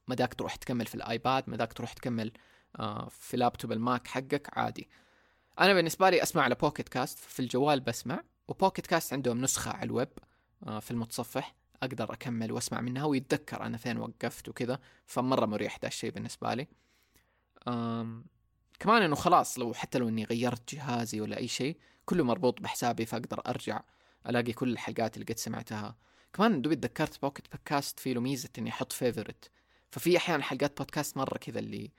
مداك 0.07 0.33
تروح 0.33 0.55
تكمل 0.55 0.85
في 0.85 0.95
الآيباد 0.95 1.49
مداك 1.49 1.73
تروح 1.73 1.93
تكمل 1.93 2.31
آه 2.79 3.07
في 3.09 3.37
لابتوب 3.37 3.71
الماك 3.71 4.07
حقك 4.07 4.57
عادي. 4.57 4.89
أنا 5.59 5.73
بالنسبة 5.73 6.09
لي 6.09 6.23
أسمع 6.23 6.43
على 6.43 6.55
Pocket 6.55 6.89
Casts 6.89 7.19
في 7.19 7.39
الجوال 7.39 7.79
بسمع 7.79 8.23
و 8.47 8.53
Pocket 8.53 8.87
Casts 8.87 9.13
عندهم 9.13 9.41
نسخة 9.41 9.71
على 9.71 9.83
الويب 9.83 10.09
آه 10.67 10.79
في 10.79 10.91
المتصفح 10.91 11.55
أقدر 11.83 12.13
أكمل 12.13 12.51
وأسمع 12.51 12.81
منها 12.81 13.05
ويتذكر 13.05 13.61
أنا 13.63 13.77
فين 13.77 13.97
وقفت 13.97 14.49
وكذا 14.49 14.79
فمرة 15.05 15.45
مريح 15.45 15.79
ذا 15.81 15.87
الشيء 15.87 16.11
بالنسبة 16.11 16.53
لي. 16.53 16.67
آم 17.67 18.25
كمان 18.79 19.01
إنه 19.01 19.15
خلاص 19.15 19.59
لو 19.59 19.73
حتى 19.73 19.99
لو 19.99 20.09
إني 20.09 20.23
غيرت 20.23 20.75
جهازي 20.75 21.21
ولا 21.21 21.37
أي 21.37 21.47
شيء 21.47 21.77
كله 22.05 22.23
مربوط 22.23 22.61
بحسابي 22.61 23.05
فأقدر 23.05 23.41
أرجع 23.47 23.81
ألاقي 24.29 24.53
كل 24.53 24.71
الحلقات 24.71 25.17
اللي 25.17 25.25
قد 25.25 25.39
سمعتها. 25.39 25.95
كمان 26.33 26.61
دوبي 26.61 26.75
تذكرت 26.75 27.21
Pocket 27.21 27.51
بودكاست 27.51 27.99
فيه 27.99 28.13
له 28.13 28.21
ميزة 28.21 28.49
إني 28.57 28.69
أحط 28.69 28.91
favorite 28.91 29.51
ففي 29.91 30.17
أحيانا 30.17 30.43
حلقات 30.43 30.77
بودكاست 30.77 31.17
مرة 31.17 31.37
كذا 31.37 31.59
اللي 31.59 31.91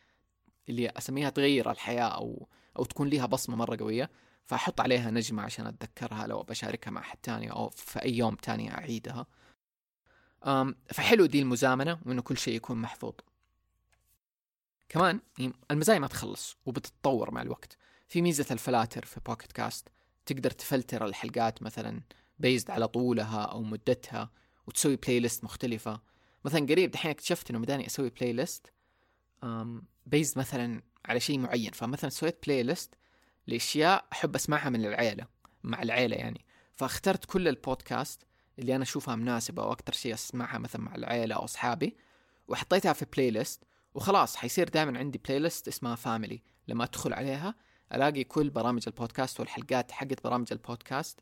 اللي 0.68 0.88
أسميها 0.88 1.30
تغير 1.30 1.70
الحياة 1.70 2.08
أو 2.08 2.48
أو 2.78 2.84
تكون 2.84 3.08
ليها 3.08 3.26
بصمة 3.26 3.56
مرة 3.56 3.76
قوية 3.76 4.10
فأحط 4.44 4.80
عليها 4.80 5.10
نجمة 5.10 5.42
عشان 5.42 5.66
أتذكرها 5.66 6.26
لو 6.26 6.42
بشاركها 6.42 6.90
مع 6.90 7.00
أحد 7.00 7.18
تاني 7.22 7.50
أو 7.52 7.68
في 7.68 8.02
أي 8.02 8.16
يوم 8.16 8.34
تاني 8.34 8.74
أعيدها. 8.74 9.26
فحلو 10.86 11.26
دي 11.26 11.40
المزامنة 11.42 12.00
وإنه 12.06 12.22
كل 12.22 12.38
شيء 12.38 12.54
يكون 12.54 12.76
محفوظ. 12.78 13.14
كمان 14.88 15.20
المزايا 15.70 15.98
ما 15.98 16.06
تخلص 16.06 16.56
وبتتطور 16.66 17.30
مع 17.30 17.42
الوقت. 17.42 17.78
في 18.08 18.22
ميزة 18.22 18.46
الفلاتر 18.50 19.04
في 19.04 19.20
Pocket 19.26 19.52
Casts 19.52 19.88
تقدر 20.26 20.50
تفلتر 20.50 21.04
الحلقات 21.04 21.62
مثلا 21.62 22.00
based 22.38 22.70
على 22.70 22.88
طولها 22.88 23.42
أو 23.42 23.62
مدتها 23.62 24.30
وتسوي 24.66 24.96
playlist 24.96 25.44
مختلفة. 25.44 26.00
مثلا 26.44 26.66
قريب 26.66 26.90
دحين 26.90 27.10
اكتشفت 27.10 27.50
إنه 27.50 27.58
مداني 27.58 27.86
أسوي 27.86 28.10
playlist 28.10 28.72
based 30.06 30.38
مثلا 30.38 30.82
على 31.04 31.20
شيء 31.20 31.38
معين. 31.38 31.72
فمثلا 31.72 32.10
سويت 32.10 32.38
playlist 32.46 32.94
لأشياء 33.46 34.04
أحب 34.12 34.34
أسمعها 34.34 34.70
من 34.70 34.84
العيلة 34.84 35.26
مع 35.62 35.82
العيلة 35.82 36.16
يعني. 36.16 36.44
فاخترت 36.74 37.24
كل 37.24 37.48
البودكاست 37.48 38.22
اللي 38.58 38.76
أنا 38.76 38.82
أشوفها 38.82 39.16
مناسبة 39.16 39.64
وأكثر 39.64 39.92
شيء 39.92 40.14
أسمعها 40.14 40.58
مثلا 40.58 40.82
مع 40.82 40.94
العيلة 40.94 41.34
أو 41.34 41.44
أصحابي 41.44 41.96
وحطيتها 42.48 42.92
في 42.92 43.06
playlist 43.16 43.64
وخلاص 43.94 44.36
حيصير 44.36 44.68
دائما 44.68 44.98
عندي 44.98 45.18
playlist 45.18 45.68
اسمها 45.68 45.94
family 45.94 46.42
لما 46.68 46.84
أدخل 46.84 47.12
عليها 47.12 47.54
ألاقي 47.94 48.24
كل 48.24 48.50
برامج 48.50 48.82
البودكاست 48.86 49.40
والحلقات 49.40 49.92
حقت 49.92 50.24
برامج 50.24 50.48
البودكاست 50.52 51.20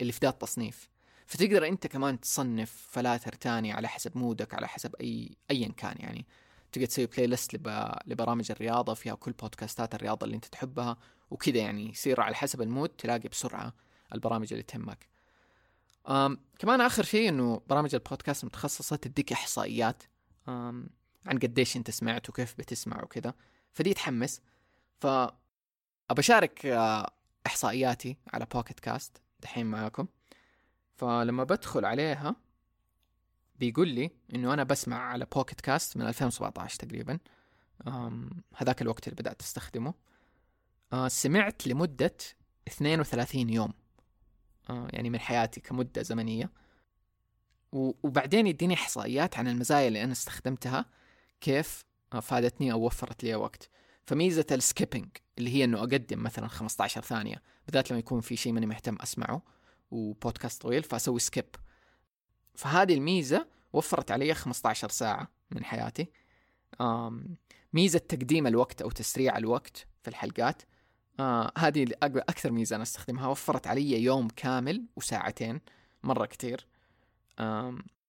اللي 0.00 0.12
في 0.12 0.18
ذا 0.22 0.28
التصنيف 0.28 0.88
فتقدر 1.26 1.68
أنت 1.68 1.86
كمان 1.86 2.20
تصنف 2.20 2.86
فلاتر 2.90 3.32
تاني 3.32 3.72
على 3.72 3.88
حسب 3.88 4.18
مودك 4.18 4.54
على 4.54 4.68
حسب 4.68 4.94
أي 5.00 5.36
ايا 5.50 5.68
كان 5.68 5.96
يعني. 5.98 6.26
تقدر 6.72 6.86
تسوي 6.86 7.06
playlist 7.06 7.54
لب... 7.54 7.92
لبرامج 8.06 8.50
الرياضة 8.50 8.94
فيها 8.94 9.14
كل 9.14 9.32
بودكاستات 9.32 9.94
الرياضة 9.94 10.24
اللي 10.24 10.36
انت 10.36 10.44
تحبها 10.44 10.96
وكذا 11.30 11.58
يعني 11.58 11.90
يصير 11.90 12.20
على 12.20 12.34
حسب 12.34 12.62
المود 12.62 12.88
تلاقي 12.88 13.28
بسرعة 13.28 13.74
البرامج 14.14 14.52
اللي 14.52 14.62
تهمك. 14.62 15.08
أم 16.08 16.38
كمان 16.58 16.80
آخر 16.80 17.02
شيء 17.02 17.28
إنه 17.28 17.62
برامج 17.66 17.94
البودكاست 17.94 18.42
المتخصصه 18.42 18.96
تديك 18.96 19.32
إحصائيات 19.32 20.02
أم 20.48 20.90
عن 21.26 21.38
قديش 21.38 21.76
انت 21.76 21.90
سمعت 21.90 22.28
وكيف 22.28 22.54
بتسمع 22.58 23.02
وكذا 23.02 23.34
فدي 23.72 23.94
تحمس. 23.94 24.40
ف 25.00 25.06
آه، 26.66 27.12
إحصائياتي 27.46 28.16
على 28.32 28.46
Pocket 28.54 28.80
Casts 28.80 29.22
دحين 29.40 29.66
معاكم. 29.66 30.06
فلما 30.96 31.44
بدخل 31.44 31.84
عليها 31.84 32.36
بيقول 33.60 33.88
لي 33.88 34.10
إنه 34.34 34.54
أنا 34.54 34.64
بسمع 34.64 34.96
على 34.96 35.26
Pocket 35.34 35.60
Casts 35.60 35.96
من 35.96 36.06
2017 36.06 36.78
تقريبا. 36.78 37.18
هذاك 38.56 38.82
الوقت 38.82 39.08
اللي 39.08 39.16
بدأت 39.16 39.40
أستخدمه. 39.42 39.94
آه 40.92 41.08
سمعت 41.08 41.66
لمدة 41.66 42.16
32 42.68 43.50
يوم. 43.50 43.72
آه 44.70 44.88
يعني 44.92 45.10
من 45.10 45.20
حياتي 45.20 45.60
كمدة 45.60 46.02
زمنية. 46.02 46.50
وبعدين 47.72 48.46
يديني 48.46 48.74
إحصائيات 48.74 49.38
عن 49.38 49.48
المزايا 49.48 49.88
اللي 49.88 50.04
أنا 50.04 50.12
استخدمتها 50.12 50.84
كيف 51.40 51.84
فادتني 52.22 52.72
أو 52.72 52.86
وفرت 52.86 53.24
لي 53.24 53.34
وقت. 53.34 53.70
فميزة 54.06 54.46
ال 54.52 54.58
skipping 54.58 55.08
اللي 55.38 55.50
هي 55.50 55.64
إنه 55.64 55.78
أقدم 55.78 56.22
مثلا 56.22 56.48
15 56.48 57.00
ثانية 57.02 57.42
بالذات 57.66 57.90
لما 57.90 57.98
يكون 57.98 58.20
في 58.20 58.36
شيء 58.36 58.52
ماني 58.52 58.66
مهتم 58.66 58.96
أسمعه 59.00 59.42
وبودكاست 59.90 60.62
طويل 60.62 60.82
فأسوي 60.82 61.20
skip 61.20 61.44
فهذه 62.54 62.94
الميزة 62.94 63.46
وفرت 63.72 64.10
علي 64.10 64.34
15 64.34 64.88
ساعة 64.88 65.28
من 65.50 65.64
حياتي. 65.64 66.10
ميزة 67.72 67.98
تقديم 67.98 68.46
الوقت 68.46 68.82
أو 68.82 68.90
تسريع 68.90 69.38
الوقت 69.38 69.86
في 70.02 70.08
الحلقات. 70.08 70.62
آه 71.20 71.52
هذه 71.58 71.86
أكثر 72.02 72.50
ميزة 72.52 72.76
أنا 72.76 72.82
أستخدمها. 72.82 73.28
وفرت 73.28 73.66
علي 73.66 74.02
يوم 74.02 74.28
كامل 74.28 74.86
وساعتين 74.96 75.60
مرة 76.02 76.26
كتير. 76.26 76.66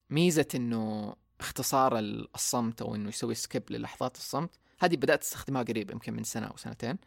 ميزة 0.09 0.47
إنه 0.55 1.15
اختصار 1.39 1.99
الصمت 1.99 2.81
أو 2.81 2.95
إنه 2.95 3.09
يسوي 3.09 3.35
سكيب 3.35 3.63
للحظات 3.71 4.17
الصمت 4.17 4.59
هذه 4.79 4.95
بدأت 4.95 5.21
أستخدمها 5.21 5.63
قريب 5.63 5.91
يمكن 5.91 6.13
من 6.13 6.23
سنة 6.23 6.47
أو 6.47 6.57
سنتين. 6.57 6.97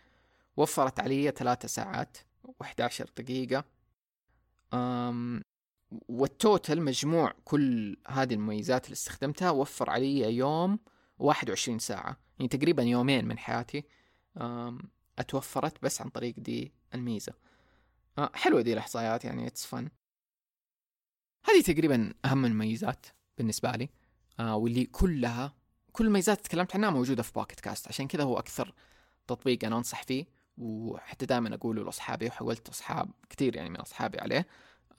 وفرت 0.56 1.00
علي 1.00 1.30
ثلاثة 1.30 1.68
ساعات 1.68 2.16
و11 2.48 3.04
دقيقة. 3.16 3.64
والتوتل 5.90 6.80
مجموع 6.80 7.32
كل 7.44 7.96
هذه 8.08 8.34
المميزات 8.34 8.84
اللي 8.84 8.92
استخدمتها 8.92 9.50
وفر 9.50 9.90
علي 9.90 10.36
يوم 10.36 10.78
21 11.18 11.78
ساعة. 11.78 12.16
يعني 12.38 12.48
تقريبا 12.48 12.82
يومين 12.82 13.24
من 13.24 13.38
حياتي 13.38 13.84
اتوفرت 15.18 15.82
بس 15.82 16.00
عن 16.00 16.08
طريق 16.08 16.34
دي 16.38 16.72
الميزة. 16.94 17.32
أه 18.18 18.30
حلوة 18.34 18.60
دي 18.60 18.72
الإحصائيات 18.72 19.24
يعني 19.24 19.46
it's 19.46 19.66
fun 19.66 19.88
هذه 21.44 21.62
تقريبا 21.62 22.14
أهم 22.24 22.44
المميزات 22.44 23.06
بالنسبة 23.38 23.70
لي. 23.70 23.88
آه 24.40 24.56
واللي 24.56 24.84
كلها 24.84 25.54
كل 25.92 26.04
المميزات 26.04 26.40
تكلمت 26.40 26.74
عنها 26.76 26.90
موجودة 26.90 27.22
في 27.22 27.32
Pocket 27.32 27.60
Casts 27.60 27.88
عشان 27.88 28.08
كذا 28.08 28.24
هو 28.24 28.38
أكثر 28.38 28.74
تطبيق 29.26 29.64
أنا 29.64 29.76
أنصح 29.76 30.02
فيه 30.02 30.24
وحتى 30.58 31.26
دائما 31.26 31.54
أقوله 31.54 31.84
لأصحابي 31.84 32.26
وحولت 32.26 32.68
أصحاب 32.68 33.10
كثير 33.30 33.56
يعني 33.56 33.70
من 33.70 33.76
أصحابي 33.76 34.18
عليه. 34.18 34.46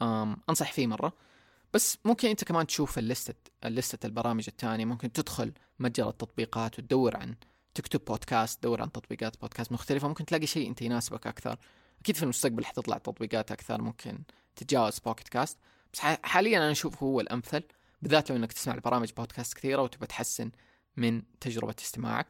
أم 0.01 0.37
أنصح 0.49 0.71
فيه 0.71 0.87
مرة. 0.87 1.13
بس 1.73 1.97
ممكن 2.05 2.29
أنت 2.29 2.43
كمان 2.43 2.67
تشوف 2.67 2.97
الليستة 2.97 3.33
الليستة 3.65 4.07
البرامج 4.07 4.43
الثانية 4.47 4.85
ممكن 4.85 5.11
تدخل 5.11 5.53
متجر 5.79 6.09
التطبيقات 6.09 6.79
وتدور 6.79 7.17
عن 7.17 7.35
تكتب 7.73 8.05
بودكاست 8.05 8.59
تدور 8.59 8.81
عن 8.81 8.91
تطبيقات 8.91 9.41
بودكاست 9.41 9.71
مختلفة. 9.71 10.07
ممكن 10.07 10.25
تلاقي 10.25 10.47
شيء 10.47 10.69
أنت 10.69 10.81
يناسبك 10.81 11.27
أكثر. 11.27 11.57
أكيد 12.01 12.15
في 12.15 12.23
المستقبل 12.23 12.65
حتطلع 12.65 12.97
تطبيقات 12.97 13.51
أكثر. 13.51 13.81
ممكن 13.81 14.19
تتجاوز 14.55 14.99
Pocket 14.99 15.27
Casts 15.27 15.57
بس 15.93 15.99
حاليا 15.99 16.57
أنا 16.57 16.71
أشوف 16.71 17.03
هو 17.03 17.19
الأمثل 17.19 17.63
بالذات 18.01 18.29
لو 18.29 18.35
إنك 18.35 18.53
تسمع 18.53 18.73
البرامج 18.73 19.11
بودكاست 19.11 19.53
كثيرة 19.53 19.81
وتبغى 19.81 20.07
تحسن 20.07 20.51
من 20.97 21.21
تجربة 21.39 21.75
استماعك. 21.79 22.27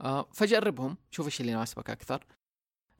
آه 0.00 0.28
فجربهم 0.32 0.96
شوف 1.10 1.26
إيش 1.26 1.40
اللي 1.40 1.52
يناسبك 1.52 1.90
أكثر. 1.90 2.24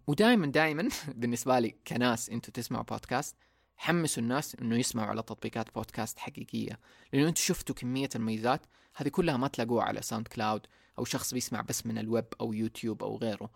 ودائما 0.07 0.47
دائما 0.47 0.89
بالنسبة 1.21 1.59
لي 1.59 1.75
كناس 1.87 2.31
أنتم 2.31 2.53
تسمعوا 2.53 2.85
بودكاست 2.85 3.37
حمسوا 3.79 4.23
الناس 4.23 4.55
إنه 4.55 4.77
يسمعوا 4.79 5.09
على 5.09 5.23
تطبيقات 5.23 5.75
بودكاست 5.75 6.19
حقيقية. 6.19 6.79
لأنه 7.13 7.29
أنتم 7.29 7.43
شفتوا 7.43 7.75
كمية 7.75 8.09
الميزات 8.17 8.67
هذه 8.97 9.09
كلها 9.09 9.37
ما 9.37 9.49
تلاقوها 9.49 9.85
على 9.85 10.03
SoundCloud 10.03 10.67
أو 10.99 11.05
شخص 11.05 11.35
بيسمع 11.35 11.61
بس 11.61 11.87
من 11.87 11.99
الويب 11.99 12.27
أو 12.41 12.53
يوتيوب 12.53 13.03
أو 13.03 13.17
غيره. 13.17 13.51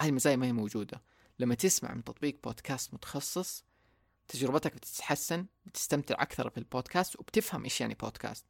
هذه 0.00 0.08
المزايا 0.08 0.36
ما 0.36 0.46
هي 0.46 0.52
موجودة. 0.52 1.02
لما 1.38 1.54
تسمع 1.54 1.94
من 1.94 2.04
تطبيق 2.04 2.38
بودكاست 2.44 2.94
متخصص 2.94 3.64
تجربتك 4.28 4.74
بتتحسن 4.74 5.46
بتستمتع 5.66 6.22
أكثر 6.22 6.50
في 6.50 6.58
البودكاست 6.58 7.20
وبتفهم 7.20 7.64
إيش 7.64 7.80
يعني 7.80 7.94
بودكاست. 7.94 8.44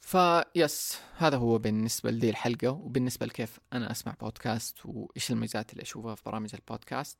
فبس 0.00 0.98
هذا 1.16 1.36
هو 1.36 1.58
بالنسبة 1.58 2.10
لدي 2.10 2.30
الحلقة 2.30 2.70
وبالنسبة 2.70 3.26
لكيف 3.26 3.60
أنا 3.72 3.90
أسمع 3.90 4.14
بودكاست 4.20 4.78
وإيش 4.84 5.30
الميزات 5.30 5.72
اللي 5.72 5.82
أشوفها 5.82 6.14
في 6.14 6.22
برامج 6.26 6.54
البودكاست. 6.54 7.18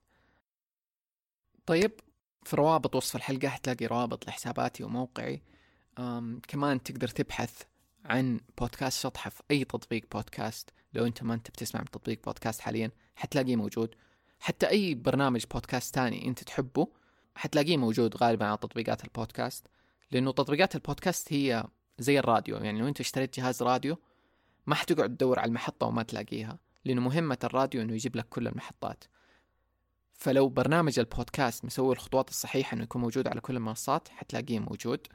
طيب 1.67 2.01
في 2.47 2.57
روابط 2.57 2.97
وصف 2.97 3.17
الحلقة 3.17 3.49
حتلاقي 3.49 3.87
روابط 3.87 4.27
لحساباتي 4.27 4.85
وموقعي. 4.85 5.43
كمان 6.49 6.83
تقدر 6.83 7.09
تبحث 7.09 7.63
عن 8.05 8.41
بودكاست 8.59 9.03
شطحة 9.03 9.31
في 9.31 9.43
أي 9.51 9.65
تطبيق 9.65 10.05
بودكاست. 10.13 10.71
لو 10.95 11.07
أنت 11.07 11.23
ما 11.23 11.35
أنت 11.35 11.51
بتسمع 11.51 11.81
من 11.81 11.91
تطبيق 11.91 12.25
بودكاست 12.25 12.61
حاليا 12.61 12.91
حتلاقيه 13.17 13.57
موجود. 13.57 13.95
حتى 14.41 14.69
أي 14.69 14.95
برنامج 14.95 15.45
بودكاست 15.53 15.95
تاني 15.95 16.29
أنت 16.29 16.43
تحبه 16.43 16.89
حتلاقيه 17.35 17.77
موجود 17.77 18.17
غالبا 18.17 18.47
على 18.47 18.57
تطبيقات 18.57 19.05
البودكاست. 19.05 19.67
لأنه 20.11 20.33
تطبيقات 20.33 20.75
البودكاست 20.75 21.33
هي 21.33 21.65
زي 21.99 22.19
الراديو 22.19 22.57
يعني 22.57 22.81
لو 22.81 22.89
أنت 22.89 23.01
اشتريت 23.01 23.37
جهاز 23.37 23.63
راديو 23.63 23.99
ما 24.67 24.75
حتقعد 24.75 25.17
تدور 25.17 25.39
على 25.39 25.49
المحطة 25.49 25.87
وما 25.87 26.03
تلاقيها. 26.03 26.59
لأنه 26.85 27.01
مهمة 27.01 27.39
الراديو 27.45 27.83
إنه 27.83 27.95
يجيب 27.95 28.17
لك 28.17 28.29
كل 28.29 28.49
المحطات. 28.49 29.05
فلو 30.17 30.49
برنامج 30.49 30.99
البودكاست 30.99 31.65
مسوي 31.65 31.93
الخطوات 31.93 32.29
الصحيحة 32.29 32.75
إنه 32.75 32.83
يكون 32.83 33.03
موجود 33.03 33.29
على 33.29 33.41
كل 33.41 33.57
المنصات 33.57 34.09
حتلاقيه 34.09 34.59
موجود. 34.59 35.07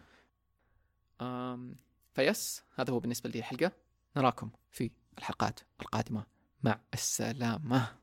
أم 1.22 1.76
فيس 2.14 2.64
هذا 2.76 2.94
هو 2.94 3.00
بالنسبة 3.00 3.30
لي 3.30 3.40
الحلقة. 3.40 3.72
نراكم 4.18 4.50
في 4.70 4.92
الحلقات 5.18 5.60
القادمة. 5.82 6.26
مع 6.64 6.80
السلامة. 6.94 8.01